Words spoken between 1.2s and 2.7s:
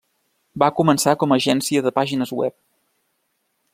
com a agència de pàgines web.